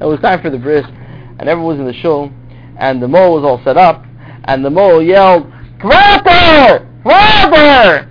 [0.00, 0.84] it was time for the bris,
[1.38, 2.32] and everyone was in the shul,
[2.78, 4.04] and the mohel was all set up,
[4.44, 6.86] and the mohel yelled, Kvater!
[7.02, 8.08] Kvater!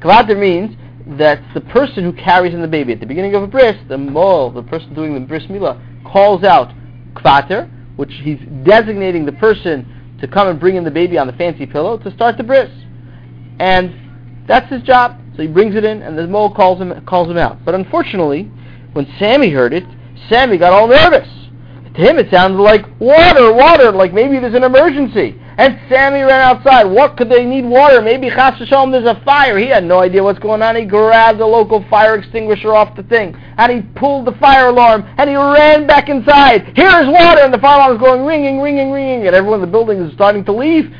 [0.00, 0.76] Kvater means
[1.18, 3.96] that the person who carries in the baby at the beginning of a bris, the
[3.96, 6.72] mohel, the person doing the bris milah, calls out
[7.14, 11.32] Kvater, which he's designating the person to come and bring in the baby on the
[11.34, 12.70] fancy pillow to start the bris.
[13.58, 15.20] And that's his job.
[15.36, 17.64] So he brings it in, and the mohel calls him calls him out.
[17.64, 18.50] But unfortunately,
[18.92, 19.84] when Sammy heard it,
[20.28, 21.28] Sammy got all nervous.
[21.94, 25.40] To him, it sounded like water, water, like maybe there's an emergency.
[25.56, 26.84] And Sammy ran outside.
[26.84, 28.02] What could they need water?
[28.02, 29.56] Maybe Chas Shalom, there's a fire.
[29.56, 30.74] He had no idea what's going on.
[30.74, 35.04] He grabbed the local fire extinguisher off the thing, and he pulled the fire alarm,
[35.16, 36.72] and he ran back inside.
[36.74, 39.70] Here's water, and the fire alarm is going ringing, ringing, ringing, and everyone in the
[39.70, 40.92] building is starting to leave.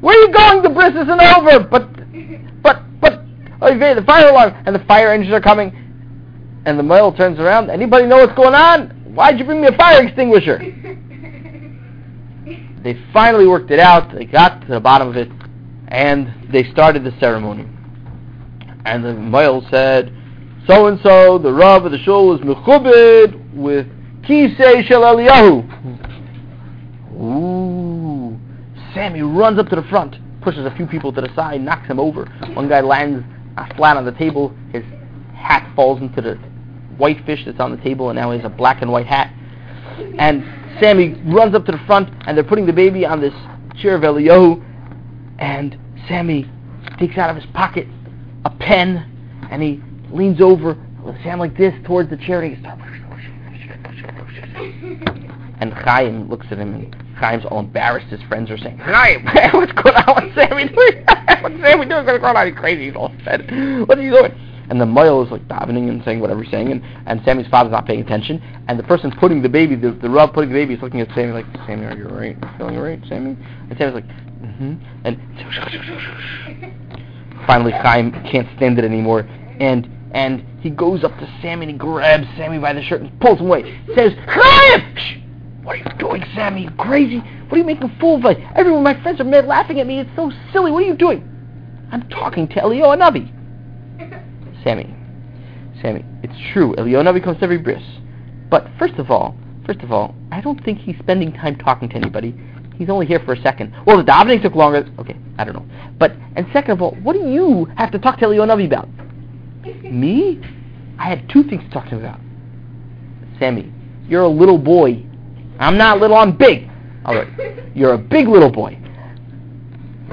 [0.00, 0.62] Where are you going?
[0.62, 1.60] The bris isn't over.
[1.60, 3.20] But, but, but,
[3.60, 5.87] oh, the fire alarm, and the fire engines are coming.
[6.64, 7.70] And the mohel turns around.
[7.70, 8.90] Anybody know what's going on?
[9.14, 10.58] Why'd you bring me a fire extinguisher?
[12.82, 14.14] they finally worked it out.
[14.14, 15.28] They got to the bottom of it,
[15.88, 17.66] and they started the ceremony.
[18.84, 20.14] And the mohel said,
[20.68, 23.86] so and so, the Rav of the shul was mechubed with
[24.22, 25.64] kisei shel Eliyahu.
[27.14, 28.38] Ooh.
[28.92, 31.98] Sammy runs up to the front, pushes a few people to the side, knocks him
[31.98, 32.26] over.
[32.52, 33.24] One guy lands
[33.56, 34.54] uh, flat on the table.
[34.70, 34.84] His
[35.38, 36.34] hat falls into the
[36.98, 39.32] white fish that's on the table, and now he has a black and white hat.
[40.18, 40.44] And
[40.80, 43.34] Sammy runs up to the front, and they're putting the baby on this
[43.80, 44.64] chair of Eliyahu,
[45.38, 46.50] and Sammy
[46.98, 47.86] takes out of his pocket
[48.44, 49.80] a pen, and he
[50.10, 52.82] leans over with his hand like this towards the chair, and he starts.
[55.60, 58.06] And Chaim looks at him, and Chaim's all embarrassed.
[58.06, 60.14] His friends are saying, Chaim, what's going on?
[60.14, 61.04] What's Sammy doing?
[61.40, 62.06] what's Sammy doing?
[62.06, 62.46] What's going on?
[62.46, 62.86] He's crazy.
[62.86, 63.40] He's all fed.
[63.88, 64.32] What's he doing?
[64.70, 67.72] And the mohel is like davening and saying whatever he's saying, and, and Sammy's father's
[67.72, 70.74] not paying attention, and the person putting the baby, the, the Rav putting the baby,
[70.74, 72.36] is looking at Sammy like, Sammy, are you alright?
[72.58, 73.36] Feeling alright, Sammy?
[73.70, 74.74] And Sammy's like, mm-hmm.
[75.04, 75.18] And
[77.46, 79.20] finally Chaim can't stand it anymore,
[79.60, 83.20] and and he goes up to Sammy and he grabs Sammy by the shirt and
[83.20, 83.78] pulls him away.
[83.86, 85.62] He says, Chaim!
[85.62, 86.62] What are you doing, Sammy?
[86.62, 87.18] You crazy?
[87.18, 88.36] What are you making a fool of?
[88.56, 90.00] Everyone, my friends are mad laughing at me.
[90.00, 90.72] It's so silly.
[90.72, 91.22] What are you doing?
[91.92, 93.37] I'm talking to Eliyahu Navi.
[94.64, 94.94] Sammy,
[95.80, 96.74] Sammy, it's true.
[96.76, 97.82] Eliyahu Navi comes to every bris.
[98.50, 99.36] But first of all,
[99.66, 102.34] first of all, I don't think he's spending time talking to anybody.
[102.76, 103.74] He's only here for a second.
[103.86, 104.88] Well, the davening took longer.
[104.98, 105.66] Okay, I don't know.
[105.98, 108.88] But and second of all, what do you have to talk to Eliyahu Navi about?
[109.84, 110.40] Me?
[110.98, 112.20] I had two things to talk to him about.
[113.38, 113.72] Sammy,
[114.08, 115.04] you're a little boy.
[115.58, 116.16] I'm not little.
[116.16, 116.70] I'm big.
[117.04, 117.28] All right,
[117.74, 118.78] you're a big little boy.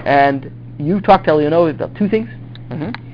[0.06, 2.30] And you talked to Eliyahu Navi about two things.
[2.70, 3.05] Mm-hmm.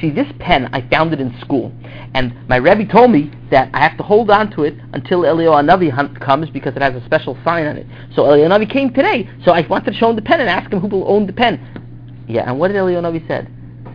[0.00, 1.72] See, this pen, I found it in school.
[2.14, 5.64] And my Rebbe told me that I have to hold on to it until Eliyahu
[5.64, 7.86] Navi comes because it has a special sign on it.
[8.14, 9.28] So Eliyahu Navi came today.
[9.44, 11.32] So I wanted to show him the pen and ask him who will own the
[11.32, 12.24] pen.
[12.28, 13.48] Yeah, and what did Eliyahu Navi said?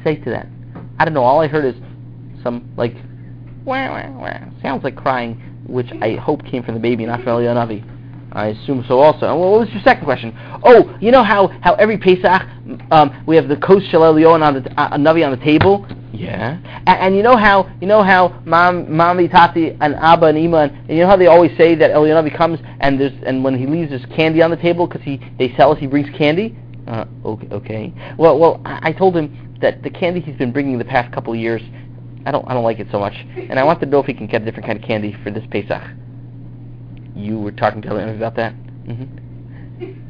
[0.04, 0.48] Say to that?
[1.00, 1.24] I don't know.
[1.24, 1.76] All I heard is
[2.44, 2.96] some, like,
[3.66, 4.62] wah, wah, wah.
[4.62, 7.99] Sounds like crying, which I hope came from the baby, not from Eliyahu Navi.
[8.32, 9.28] I assume so also.
[9.28, 10.38] And what was your second question?
[10.64, 12.42] Oh, you know how, how every Pesach
[12.92, 15.88] um, we have the Kos Shel Elyon on the uh, Navi on the table?
[16.14, 16.60] Yeah.
[16.86, 20.58] And, and, you know how you know how mom, mommy, tati, and abba and ima,
[20.58, 23.44] and, and you know how they always say that Eliyahu Navi comes and there's and
[23.44, 26.10] when he leaves there's candy on the table because he they sell us he brings
[26.18, 26.58] candy.
[26.88, 27.94] Uh, okay, okay.
[28.18, 31.34] Well, well, I, I told him that the candy he's been bringing the past couple
[31.34, 31.62] of years,
[32.26, 34.14] I don't I don't like it so much, and I want to know if he
[34.14, 35.84] can get a different kind of candy for this Pesach.
[37.20, 38.54] You were talking to him about that?
[38.54, 39.96] Mm-hmm.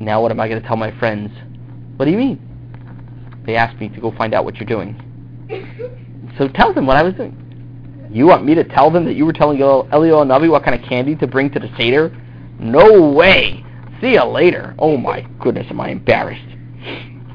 [0.00, 1.32] Now what am I going to tell my friends?
[1.96, 2.38] What do you mean?
[3.44, 4.94] They asked me to go find out what you're doing.
[6.36, 8.08] So tell them what I was doing.
[8.12, 10.80] You want me to tell them that you were telling Elio and Navi what kind
[10.80, 12.16] of candy to bring to the Seder?
[12.60, 13.64] No way!
[14.00, 14.74] See you later.
[14.78, 16.46] Oh my goodness, am I embarrassed.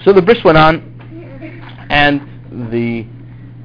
[0.05, 3.05] So the bris went on, and the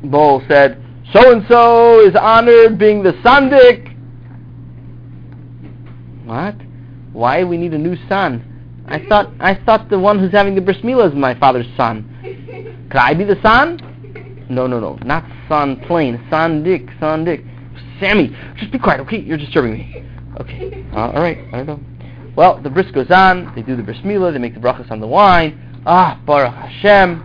[0.08, 0.82] bull said,
[1.12, 3.97] so-and-so is honored being the sandik
[6.28, 6.54] what?
[7.12, 8.84] Why we need a new son?
[8.86, 12.04] I thought I thought the one who's having the bris milah is my father's son.
[12.90, 14.46] Could I be the son?
[14.50, 16.25] No, no, no, not son plain.
[16.30, 17.42] Son Dick, son Dick.
[18.00, 19.20] Sammy, just be quiet, okay?
[19.20, 20.04] You're disturbing me.
[20.40, 21.80] Okay, uh, all right, I don't know.
[22.36, 23.52] Well, the bris goes on.
[23.54, 24.32] They do the bris milah.
[24.32, 25.82] They make the brachas on the wine.
[25.86, 27.25] Ah, Baruch Hashem.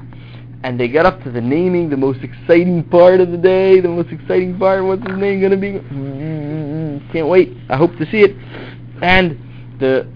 [0.64, 3.82] And they get up to the naming, the most exciting part of the day.
[3.82, 4.84] The most exciting part.
[4.84, 5.74] What's his name gonna be?
[5.74, 7.12] Mm-hmm.
[7.12, 7.56] Can't wait.
[7.70, 8.36] I hope to see it
[9.04, 9.38] and
[9.80, 10.08] the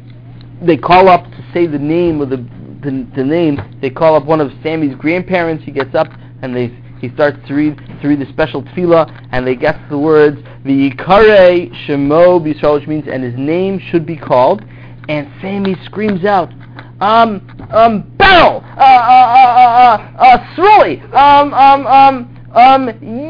[0.61, 2.37] they call up to say the name of the,
[2.81, 3.59] the the name.
[3.81, 5.63] They call up one of Sammy's grandparents.
[5.63, 6.07] He gets up
[6.41, 9.97] and they he starts to read to read the special tefillah, and they get the
[9.97, 14.63] words V'yikarei Shemo B'Yisrael, which means, and his name should be called.
[15.09, 16.51] And Sammy screams out,
[16.99, 17.39] um,
[17.71, 22.87] um, Beryl, uh, uh, uh, uh, uh, Sruli, um, um, um, um,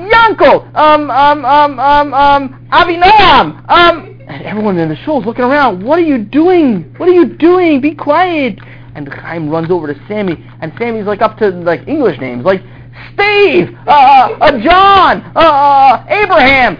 [0.10, 5.44] Yankel, um, um, um, um, um, Avinoam, um, and everyone in the shul is looking
[5.44, 5.84] around.
[5.84, 6.84] What are you doing?
[6.98, 7.82] What are you doing?
[7.82, 8.60] Be quiet.
[8.94, 12.62] And Chaim runs over to Sammy, and Sammy's like up to like English names, like
[13.14, 16.78] Steve, uh, uh, uh John, uh, uh, Abraham.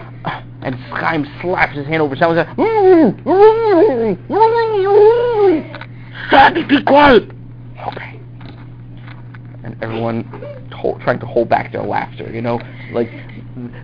[0.62, 2.56] And Chaim slaps his hand over Sammy's head.
[6.30, 7.30] Sammy, be quiet.
[7.88, 8.20] Okay.
[9.64, 10.24] And everyone
[10.72, 12.60] hold, trying to hold back their laughter, you know,
[12.92, 13.10] like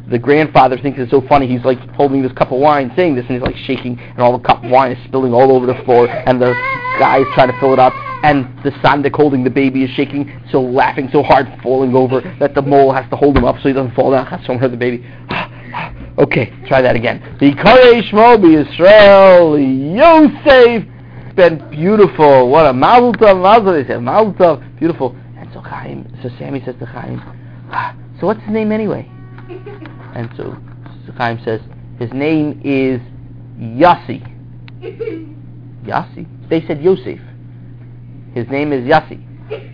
[0.09, 1.47] the grandfather thinks it's so funny.
[1.47, 4.37] He's like holding this cup of wine, saying this, and he's like shaking, and all
[4.37, 6.53] the cup of wine is spilling all over the floor, and the
[6.99, 7.93] guy's trying to fill it up,
[8.25, 12.55] and the sandik holding the baby is shaking, so laughing so hard, falling over, that
[12.55, 14.26] the mohel has to hold him up so he doesn't fall down.
[14.47, 15.05] Someone heard the baby.
[16.19, 17.37] okay, try that again.
[17.41, 20.88] The Mobi Israel Yosef.
[21.37, 22.49] Been beautiful.
[22.49, 23.75] What a mazel tov.
[23.75, 25.17] They said mazel tov, beautiful.
[25.37, 27.20] And so Chaim, so Sammy says to Chaim,
[28.20, 29.11] so what's his name anyway?
[30.15, 30.57] And so
[31.17, 31.61] Chaim says,
[31.99, 33.01] his name is
[33.59, 34.23] Yossi.
[35.85, 36.49] Yossi?
[36.49, 37.19] They said Yosef.
[38.35, 39.21] His name is Yossi.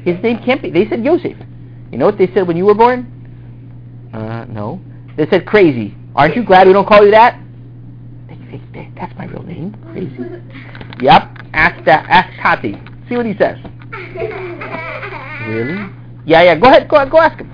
[0.04, 0.70] His name can't be.
[0.70, 1.36] They said Yosef.
[1.92, 4.10] You know what they said when you were born?
[4.12, 4.80] Uh, no.
[5.16, 5.94] They said crazy.
[6.14, 7.40] Aren't you glad we don't call you that?
[8.28, 9.74] They, they, that's my real name.
[9.92, 10.16] Crazy.
[11.02, 11.38] Yep.
[11.52, 12.06] Ask that.
[12.08, 12.74] Ask Tati.
[13.08, 13.58] See what he says.
[15.40, 15.90] Really?
[16.26, 16.54] Yeah, yeah.
[16.54, 16.88] Go ahead.
[16.88, 17.50] Go, go ask him.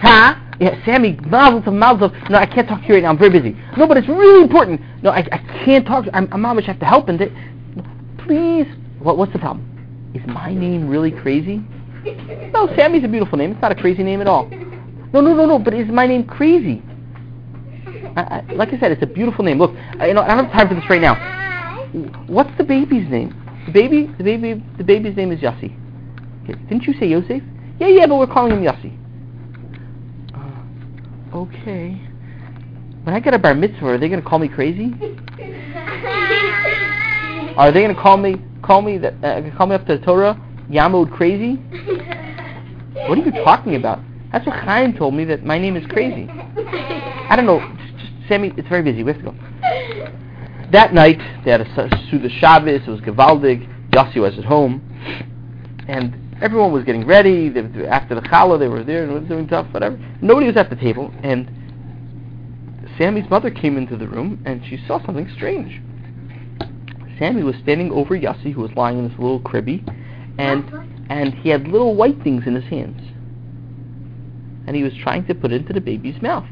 [0.00, 2.30] Ta yeah, Sammy, mazel tov, mazel tov.
[2.30, 3.10] No, I can't talk to you right now.
[3.10, 3.56] I'm very busy.
[3.76, 4.80] No, but it's really important.
[5.02, 6.04] No, I, I can't talk.
[6.06, 7.08] To, I'm, I'm mamish have to help.
[7.08, 8.66] in And please,
[8.98, 9.64] what, what's the problem?
[10.14, 11.62] Is my name really crazy?
[12.52, 13.52] No, Sammy's a beautiful name.
[13.52, 14.48] It's not a crazy name at all.
[15.12, 15.58] No, no, no, no.
[15.58, 16.82] But is my name crazy?
[18.16, 19.58] I, I, like I said, it's a beautiful name.
[19.58, 21.14] Look, I, you know, I don't have time for this right now.
[22.26, 23.34] What's the baby's name?
[23.66, 25.76] The baby, the baby, the baby's name is Yossi.
[26.42, 26.58] Okay.
[26.68, 27.42] Didn't you say Yosef?
[27.78, 28.96] Yeah, yeah, but we're calling him Yossi.
[31.32, 32.00] Okay.
[33.02, 34.92] When I get a bar mitzvah, are they going to call me crazy?
[37.56, 40.04] Are they going to call me call me that uh, call me up to the
[40.04, 40.40] Torah
[40.70, 41.54] Yamod crazy?
[43.08, 43.98] What are you talking about?
[44.30, 46.28] That's what Chaim told me that my name is crazy.
[46.30, 47.58] I don't know.
[47.58, 49.02] Just, just Sammy, it's very busy.
[49.02, 49.36] We have to go.
[50.70, 52.82] That night, they had a the Shabbos.
[52.86, 53.90] It was Gavaldig.
[53.90, 54.82] Yossi was at home,
[55.88, 57.48] and everyone was getting ready.
[57.48, 59.98] They, after the challah, they were there and doing stuff, whatever.
[60.20, 61.50] Nobody was at the table, and
[62.96, 65.80] Sammy's mother came into the room, and she saw something strange.
[67.18, 69.84] Sammy was standing over Yossi, who was lying in this little cribby,
[70.38, 70.64] and
[71.10, 73.00] and he had little white things in his hands,
[74.66, 76.46] and he was trying to put it into the baby's mouth.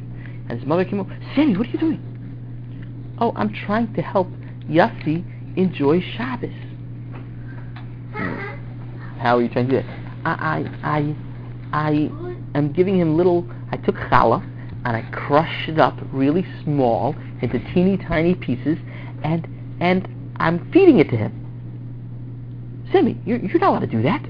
[0.48, 1.16] And his mother came over.
[1.34, 3.16] Sammy, what are you doing?
[3.20, 4.28] Oh, I'm trying to help
[4.68, 5.24] Yossi
[5.56, 6.65] enjoy Shabbos.
[9.18, 9.98] How are you trying to do that?
[10.24, 11.14] I, I,
[11.72, 11.90] I, I
[12.54, 13.48] am giving him little.
[13.70, 14.42] I took challah
[14.84, 18.78] and I crushed it up really small into teeny tiny pieces,
[19.24, 19.46] and
[19.80, 22.86] and I'm feeding it to him.
[22.92, 24.24] Sammy, you're, you're not allowed to do that.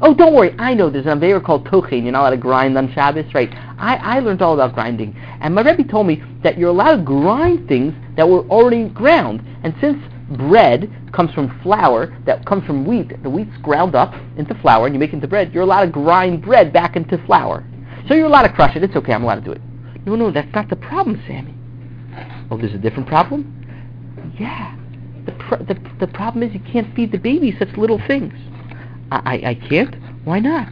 [0.00, 0.54] Oh, don't worry.
[0.58, 2.02] I know there's an Aveira called Tochin.
[2.02, 3.52] You're not allowed to grind on Shabbos, right?
[3.78, 5.14] I, I learned all about grinding.
[5.40, 9.42] And my Rebbe told me that you're allowed to grind things that were already ground.
[9.62, 10.02] And since
[10.36, 13.22] bread comes from flour that comes from wheat.
[13.22, 15.52] The wheat's ground up into flour and you make it into bread.
[15.52, 17.64] You're allowed to grind bread back into flour.
[18.08, 18.82] So you're allowed to crush it.
[18.82, 19.12] It's okay.
[19.12, 19.60] I'm allowed to do it.
[20.06, 21.54] No, no, that's not the problem, Sammy.
[22.50, 24.34] Oh, there's a different problem?
[24.38, 24.76] Yeah.
[25.24, 28.34] The, pr- the, the problem is you can't feed the baby such little things.
[29.10, 29.94] I, I, I can't?
[30.24, 30.68] Why not?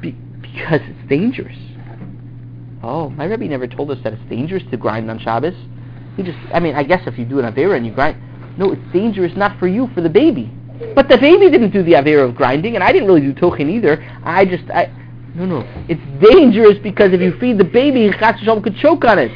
[0.00, 1.56] Be- because it's dangerous.
[2.82, 5.54] Oh, my Rebbe never told us that it's dangerous to grind on Shabbos.
[6.16, 8.16] He just, I mean, I guess if you do an Avera and you grind,
[8.58, 10.50] no, it's dangerous not for you, for the baby.
[10.94, 13.70] But the baby didn't do the avera of grinding, and I didn't really do tochin
[13.70, 14.04] either.
[14.24, 14.92] I just, I,
[15.34, 15.84] no, no.
[15.88, 19.30] It's dangerous because if you feed the baby, Chas could choke on it.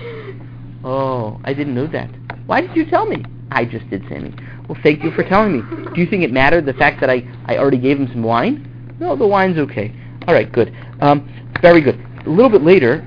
[0.84, 2.10] Oh, I didn't know that.
[2.46, 3.24] Why did you tell me?
[3.50, 4.34] I just did, Sammy.
[4.68, 5.92] Well, thank you for telling me.
[5.94, 8.96] Do you think it mattered, the fact that I, I already gave him some wine?
[8.98, 9.94] No, the wine's okay.
[10.26, 10.74] All right, good.
[11.00, 11.28] Um,
[11.60, 12.00] very good.
[12.26, 13.06] A little bit later,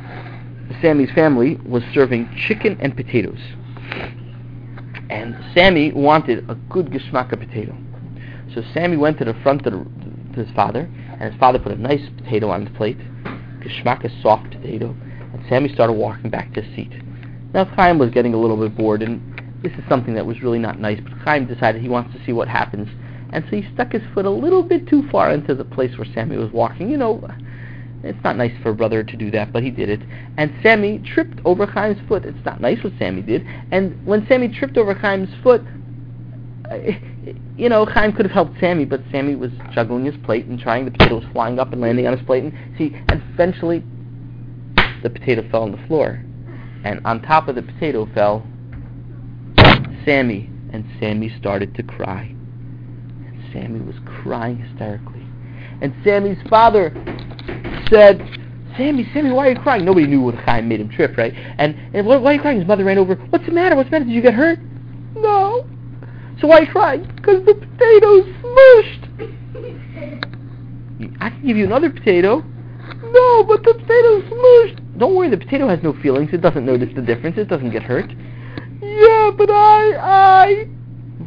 [0.81, 3.39] Sammy's family was serving chicken and potatoes.
[5.09, 7.75] And Sammy wanted a good geschmacka potato.
[8.53, 11.71] So Sammy went to the front of the, to his father, and his father put
[11.71, 12.97] a nice potato on his plate,
[13.59, 14.95] geschmacka soft potato,
[15.33, 16.93] and Sammy started walking back to his seat.
[17.53, 19.21] Now Chaim was getting a little bit bored, and
[19.63, 22.33] this is something that was really not nice, but Chaim decided he wants to see
[22.33, 22.87] what happens,
[23.31, 26.07] and so he stuck his foot a little bit too far into the place where
[26.13, 26.89] Sammy was walking.
[26.89, 27.27] You know,
[28.05, 29.99] It's not nice for a brother to do that, but he did it.
[30.37, 32.23] And Sammy tripped over Chaim's foot.
[32.23, 33.45] It's not nice what Sammy did.
[33.71, 35.63] And when Sammy tripped over Chaim's foot,
[37.57, 40.85] you know, Chaim could have helped Sammy, but Sammy was juggling his plate and trying.
[40.85, 42.43] The potato was flying up and landing on his plate.
[42.43, 43.83] And see, and eventually,
[45.01, 46.23] the potato fell on the floor,
[46.83, 48.45] and on top of the potato fell
[50.05, 52.23] Sammy, and Sammy started to cry.
[52.23, 55.25] And Sammy was crying hysterically.
[55.81, 56.89] And Sammy's father
[57.89, 58.19] said,
[58.77, 59.85] Sammy, Sammy, why are you crying?
[59.85, 61.33] Nobody knew what Chaim made him trip, right?
[61.57, 62.59] And, and why, why are you crying?
[62.59, 63.15] His mother ran over.
[63.15, 63.75] What's the matter?
[63.75, 64.05] What's the matter?
[64.05, 64.59] Did you get hurt?
[65.15, 65.65] No.
[66.41, 67.09] So why are you crying?
[67.15, 69.03] Because the potato's smushed.
[71.21, 72.39] I can give you another potato.
[72.39, 74.97] No, but the potato's smushed.
[74.97, 76.31] Don't worry, the potato has no feelings.
[76.33, 77.37] It doesn't notice the difference.
[77.37, 78.11] It doesn't get hurt.
[78.81, 80.65] Yeah, but I, I...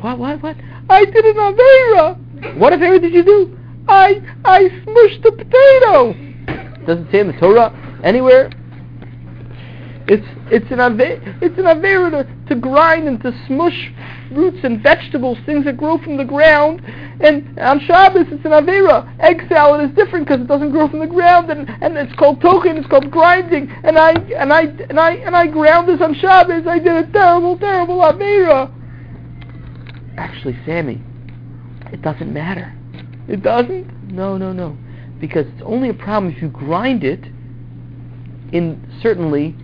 [0.01, 0.57] What, what, what?
[0.91, 2.57] I did an Avera.
[2.59, 3.59] What Avera did you do?
[3.89, 6.28] I, I smushed the potato.
[6.87, 8.51] Doesn't say in the Torah anywhere.
[10.09, 13.93] It's, it's an Avera, it's an Avera to, to grind and to smush
[14.31, 16.81] fruits and vegetables, things that grow from the ground.
[17.21, 19.07] And on Shabbos, it's an Avera.
[19.21, 22.41] Egg salad is different because it doesn't grow from the ground, and, and it's called
[22.41, 22.79] tochin.
[22.79, 23.71] It's called grinding.
[23.85, 26.67] And I and I and I and I ground this on Shabbos.
[26.67, 28.73] I did a terrible, terrible Avera.
[30.17, 31.03] Actually, Sammy,
[31.93, 32.75] it doesn't matter.
[33.29, 34.11] It doesn't.
[34.11, 34.79] No, no, no,
[35.21, 37.25] because it's only a problem if you grind it
[38.53, 39.55] in certainly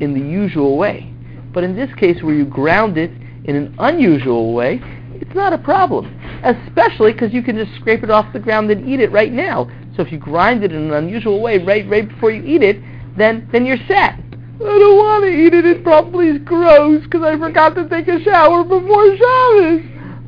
[0.00, 1.12] in the usual way.
[1.52, 3.10] But in this case, where you ground it
[3.44, 4.80] in an unusual way,
[5.14, 6.12] it's not a problem.
[6.42, 9.70] Especially because you can just scrape it off the ground and eat it right now.
[9.96, 12.80] So if you grind it in an unusual way right right before you eat it,
[13.16, 14.20] then then you're set.
[14.56, 15.64] I don't want to eat it.
[15.64, 19.82] It probably is gross because I forgot to take a shower before Shabbos.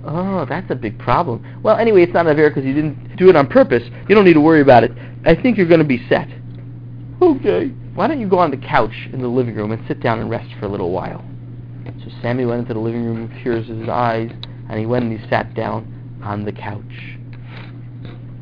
[0.04, 1.44] Oh, that's a big problem.
[1.62, 3.82] Well, anyway, it's not a because you didn't do it on purpose.
[4.08, 4.92] You don't need to worry about it.
[5.24, 6.28] I think you're going to be set.
[7.20, 7.68] Okay.
[7.94, 10.30] Why don't you go on the couch in the living room and sit down and
[10.30, 11.24] rest for a little while?
[12.04, 14.30] So Sammy went into the living room, with tears in his eyes,
[14.70, 16.84] and he went and he sat down on the couch.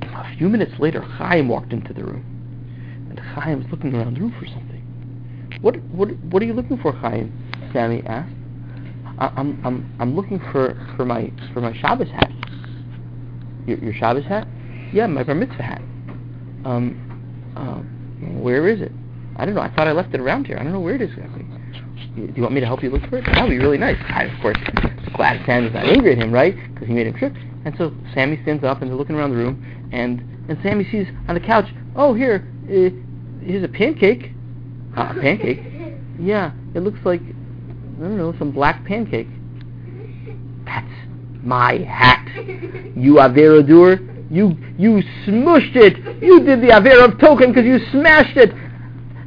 [0.02, 2.25] A few minutes later, Chaim walked into the room,
[3.09, 4.76] and Chaim was looking around the room for something.
[5.62, 7.33] What what what are you looking for, Chaim?
[7.73, 8.33] Sammy asked.
[9.18, 12.30] I, I'm I'm I'm looking for for my for my Shabbos hat.
[13.66, 14.47] Your your Shabbos hat?
[14.93, 15.83] Yeah, my bar mitzvah hat.
[16.64, 18.93] Um, um, where is it?
[19.37, 19.61] I don't know.
[19.61, 20.57] I thought I left it around here.
[20.59, 21.45] I don't know where it is exactly.
[22.16, 23.26] Do you want me to help you look for it?
[23.26, 23.99] That would be really nice.
[24.09, 24.57] I, of course,
[25.14, 26.55] glad Sammy's not angry at him, right?
[26.73, 27.35] Because he made him trip.
[27.64, 31.09] And so Sammy stands up and they're looking around the room, and and Sammy sees
[31.28, 31.66] on the couch,
[31.97, 34.31] oh here, uh, here's a pancake.
[34.97, 35.61] Uh, a pancake?
[36.19, 39.28] Yeah, it looks like I don't know some black pancake.
[40.64, 40.90] That's
[41.43, 42.26] my hat.
[42.97, 43.99] You Avera doer.
[44.30, 46.23] You you smushed it.
[46.23, 48.52] You did the Avera of tochin because you smashed it.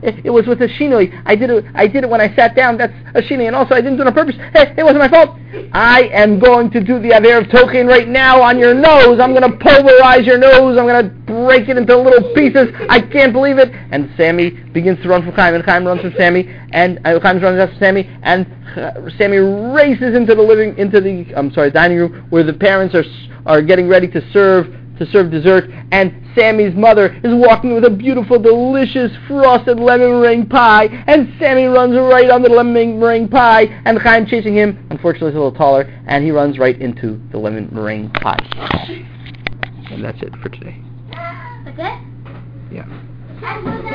[0.01, 1.23] It, it was with a shinoi.
[1.25, 1.65] I did it.
[1.75, 2.77] I did it when I sat down.
[2.77, 4.35] That's a shinoi, and also I didn't do it on purpose.
[4.53, 5.37] Hey, it wasn't my fault.
[5.73, 9.19] I am going to do the aver of tochin right now on your nose.
[9.19, 10.77] I'm going to pulverize your nose.
[10.77, 12.69] I'm going to break it into little pieces.
[12.89, 13.73] I can't believe it.
[13.91, 17.39] And Sammy begins to run from Chaim, and Chaim runs from Sammy, and uh, Chaim
[17.39, 21.97] runs after Sammy, and uh, Sammy races into the living, into the I'm sorry, dining
[21.97, 23.03] room where the parents are
[23.45, 27.89] are getting ready to serve to serve dessert, and Sammy's mother is walking with a
[27.89, 33.63] beautiful, delicious frosted lemon meringue pie, and Sammy runs right under the lemon meringue pie,
[33.85, 34.85] and Chaim chasing him.
[34.91, 38.37] Unfortunately, he's a little taller, and he runs right into the lemon meringue pie.
[39.91, 40.81] And that's it for today.
[41.67, 41.99] Okay?
[42.71, 43.79] Yeah.